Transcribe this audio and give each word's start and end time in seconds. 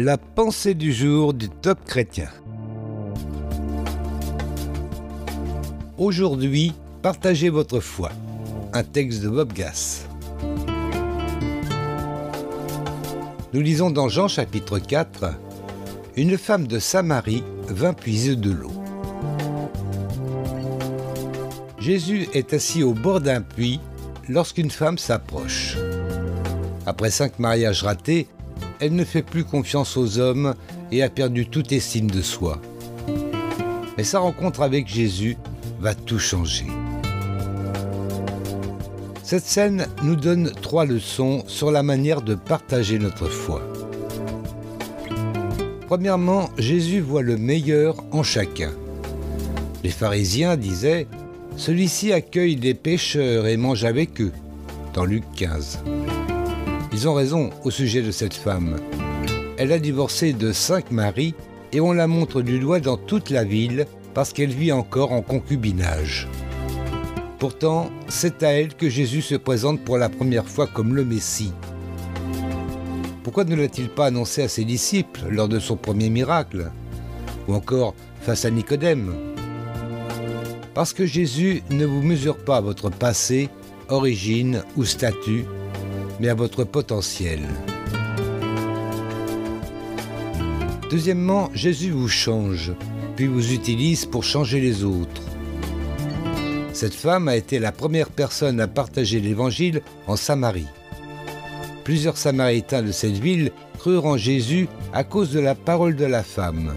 La 0.00 0.16
pensée 0.16 0.74
du 0.74 0.92
jour 0.92 1.34
du 1.34 1.48
top 1.48 1.84
chrétien. 1.84 2.28
Aujourd'hui, 5.96 6.72
partagez 7.02 7.48
votre 7.48 7.80
foi. 7.80 8.12
Un 8.72 8.84
texte 8.84 9.22
de 9.22 9.28
Bob 9.28 9.52
Gass. 9.52 10.06
Nous 13.52 13.60
lisons 13.60 13.90
dans 13.90 14.08
Jean 14.08 14.28
chapitre 14.28 14.78
4 14.78 15.34
Une 16.14 16.38
femme 16.38 16.68
de 16.68 16.78
Samarie 16.78 17.42
vint 17.66 17.92
puiser 17.92 18.36
de 18.36 18.52
l'eau. 18.52 18.70
Jésus 21.80 22.28
est 22.34 22.54
assis 22.54 22.84
au 22.84 22.94
bord 22.94 23.20
d'un 23.20 23.42
puits 23.42 23.80
lorsqu'une 24.28 24.70
femme 24.70 24.96
s'approche. 24.96 25.76
Après 26.86 27.10
cinq 27.10 27.40
mariages 27.40 27.82
ratés, 27.82 28.28
elle 28.80 28.94
ne 28.94 29.04
fait 29.04 29.22
plus 29.22 29.44
confiance 29.44 29.96
aux 29.96 30.18
hommes 30.18 30.54
et 30.92 31.02
a 31.02 31.10
perdu 31.10 31.46
toute 31.46 31.72
estime 31.72 32.10
de 32.10 32.22
soi. 32.22 32.60
Mais 33.96 34.04
sa 34.04 34.20
rencontre 34.20 34.62
avec 34.62 34.86
Jésus 34.86 35.36
va 35.80 35.94
tout 35.94 36.18
changer. 36.18 36.66
Cette 39.22 39.44
scène 39.44 39.86
nous 40.02 40.16
donne 40.16 40.52
trois 40.62 40.86
leçons 40.86 41.44
sur 41.46 41.70
la 41.70 41.82
manière 41.82 42.22
de 42.22 42.34
partager 42.34 42.98
notre 42.98 43.28
foi. 43.28 43.62
Premièrement, 45.86 46.48
Jésus 46.58 47.00
voit 47.00 47.22
le 47.22 47.36
meilleur 47.36 47.96
en 48.10 48.22
chacun. 48.22 48.70
Les 49.84 49.90
pharisiens 49.90 50.56
disaient 50.56 51.06
Celui-ci 51.56 52.12
accueille 52.12 52.56
des 52.56 52.74
pécheurs 52.74 53.46
et 53.46 53.56
mange 53.56 53.84
avec 53.84 54.20
eux, 54.20 54.32
dans 54.94 55.04
Luc 55.04 55.24
15. 55.36 55.80
Ils 57.00 57.06
ont 57.06 57.14
raison 57.14 57.50
au 57.62 57.70
sujet 57.70 58.02
de 58.02 58.10
cette 58.10 58.34
femme. 58.34 58.74
Elle 59.56 59.70
a 59.70 59.78
divorcé 59.78 60.32
de 60.32 60.50
cinq 60.50 60.90
maris 60.90 61.32
et 61.72 61.80
on 61.80 61.92
la 61.92 62.08
montre 62.08 62.42
du 62.42 62.58
doigt 62.58 62.80
dans 62.80 62.96
toute 62.96 63.30
la 63.30 63.44
ville 63.44 63.86
parce 64.14 64.32
qu'elle 64.32 64.50
vit 64.50 64.72
encore 64.72 65.12
en 65.12 65.22
concubinage. 65.22 66.26
Pourtant, 67.38 67.90
c'est 68.08 68.42
à 68.42 68.48
elle 68.48 68.74
que 68.74 68.88
Jésus 68.88 69.22
se 69.22 69.36
présente 69.36 69.80
pour 69.84 69.96
la 69.96 70.08
première 70.08 70.48
fois 70.48 70.66
comme 70.66 70.96
le 70.96 71.04
Messie. 71.04 71.52
Pourquoi 73.22 73.44
ne 73.44 73.54
l'a-t-il 73.54 73.90
pas 73.90 74.06
annoncé 74.06 74.42
à 74.42 74.48
ses 74.48 74.64
disciples 74.64 75.28
lors 75.30 75.46
de 75.46 75.60
son 75.60 75.76
premier 75.76 76.10
miracle? 76.10 76.68
Ou 77.46 77.54
encore 77.54 77.94
face 78.22 78.44
à 78.44 78.50
Nicodème? 78.50 79.14
Parce 80.74 80.92
que 80.92 81.06
Jésus 81.06 81.62
ne 81.70 81.86
vous 81.86 82.02
mesure 82.02 82.38
pas 82.38 82.60
votre 82.60 82.90
passé, 82.90 83.50
origine 83.88 84.64
ou 84.76 84.84
statut, 84.84 85.44
mais 86.20 86.28
à 86.28 86.34
votre 86.34 86.64
potentiel. 86.64 87.40
Deuxièmement, 90.90 91.50
Jésus 91.54 91.90
vous 91.90 92.08
change, 92.08 92.72
puis 93.16 93.26
vous 93.26 93.52
utilise 93.52 94.06
pour 94.06 94.24
changer 94.24 94.60
les 94.60 94.84
autres. 94.84 95.22
Cette 96.72 96.94
femme 96.94 97.28
a 97.28 97.36
été 97.36 97.58
la 97.58 97.72
première 97.72 98.08
personne 98.08 98.60
à 98.60 98.68
partager 98.68 99.20
l'Évangile 99.20 99.82
en 100.06 100.16
Samarie. 100.16 100.68
Plusieurs 101.84 102.16
Samaritains 102.16 102.82
de 102.82 102.92
cette 102.92 103.18
ville 103.18 103.50
crurent 103.78 104.06
en 104.06 104.16
Jésus 104.16 104.68
à 104.92 105.04
cause 105.04 105.30
de 105.30 105.40
la 105.40 105.54
parole 105.54 105.96
de 105.96 106.04
la 106.04 106.22
femme. 106.22 106.74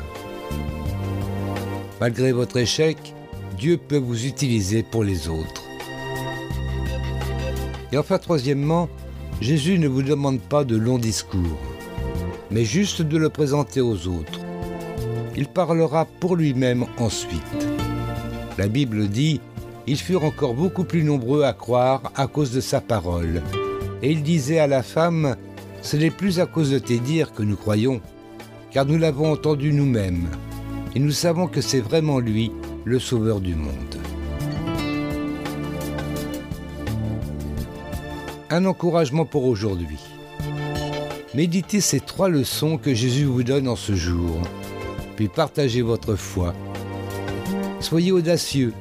Malgré 2.00 2.32
votre 2.32 2.58
échec, 2.58 2.98
Dieu 3.58 3.78
peut 3.78 3.98
vous 3.98 4.26
utiliser 4.26 4.84
pour 4.84 5.04
les 5.04 5.28
autres. 5.28 5.64
Et 7.92 7.98
enfin, 7.98 8.18
troisièmement, 8.18 8.90
Jésus 9.42 9.80
ne 9.80 9.88
vous 9.88 10.04
demande 10.04 10.40
pas 10.40 10.64
de 10.64 10.78
longs 10.78 11.00
discours, 11.00 11.60
mais 12.52 12.64
juste 12.64 13.02
de 13.02 13.18
le 13.18 13.30
présenter 13.30 13.82
aux 13.82 14.08
autres. 14.08 14.40
Il 15.36 15.48
parlera 15.48 16.06
pour 16.06 16.36
lui-même 16.36 16.86
ensuite. 17.00 17.42
La 18.60 18.68
Bible 18.68 19.08
dit, 19.08 19.42
Ils 19.88 19.98
furent 19.98 20.26
encore 20.26 20.54
beaucoup 20.54 20.84
plus 20.84 21.04
nombreux 21.04 21.42
à 21.42 21.54
croire 21.54 22.12
à 22.16 22.28
cause 22.28 22.52
de 22.52 22.62
sa 22.62 22.82
parole. 22.82 23.42
Et 24.04 24.12
il 24.12 24.22
disait 24.22 24.60
à 24.60 24.68
la 24.68 24.84
femme, 24.84 25.36
Ce 25.82 25.98
n'est 25.98 26.12
plus 26.12 26.40
à 26.40 26.46
cause 26.46 26.70
de 26.70 26.78
tes 26.78 27.00
dires 27.00 27.34
que 27.34 27.42
nous 27.42 27.58
croyons, 27.58 28.00
car 28.70 28.86
nous 28.86 29.00
l'avons 29.00 29.32
entendu 29.32 29.74
nous-mêmes, 29.74 30.30
et 30.94 31.00
nous 31.00 31.12
savons 31.12 31.48
que 31.48 31.62
c'est 31.62 31.82
vraiment 31.82 32.20
lui, 32.20 32.52
le 32.86 33.00
Sauveur 33.00 33.42
du 33.42 33.56
monde. 33.56 33.96
Un 38.52 38.66
encouragement 38.66 39.26
pour 39.26 39.46
aujourd'hui. 39.46 40.00
Méditez 41.34 41.80
ces 41.80 42.02
trois 42.02 42.28
leçons 42.28 42.78
que 42.78 42.94
Jésus 42.94 43.24
vous 43.24 43.44
donne 43.44 43.70
en 43.70 43.78
ce 43.78 43.96
jour, 43.96 44.42
puis 45.16 45.30
partagez 45.30 45.82
votre 45.82 46.16
foi. 46.16 46.54
Soyez 47.80 48.12
audacieux. 48.12 48.74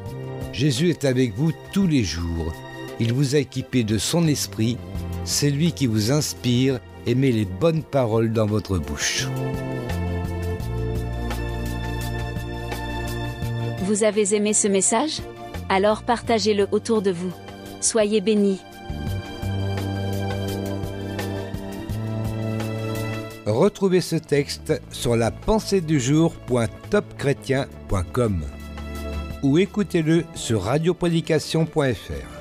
Jésus 0.53 0.91
est 0.91 1.05
avec 1.05 1.35
vous 1.37 1.53
tous 1.73 1.87
les 1.87 2.03
jours. 2.03 2.53
Il 2.99 3.13
vous 3.13 3.37
a 3.37 3.39
équipé 3.39 3.85
de 3.85 3.97
son 3.97 4.27
esprit. 4.27 4.77
C'est 5.25 5.51
lui 5.51 5.71
qui 5.73 5.87
vous 5.87 6.11
inspire 6.11 6.81
et 7.07 7.15
met 7.15 7.31
les 7.31 7.45
bonnes 7.45 7.85
paroles 7.85 8.33
dans 8.33 8.47
votre 8.47 8.79
bouche. 8.79 9.29
Vous 13.85 14.03
avez 14.03 14.35
aimé 14.35 14.53
ce 14.53 14.67
message? 14.67 15.21
Alors 15.69 16.03
partagez-le 16.03 16.67
autour 16.73 17.01
de 17.01 17.13
vous. 17.13 17.33
Soyez 17.81 18.21
bénis. 18.21 18.61
Retrouvez 23.51 24.01
ce 24.01 24.17
texte 24.17 24.81
sur 24.91 25.15
la 25.17 25.31
pensée 25.31 25.81
du 25.81 26.01
jour.topchrétien.com 26.01 28.41
ou 29.43 29.59
écoutez-le 29.59 30.25
sur 30.35 30.63
radioprédication.fr. 30.63 32.40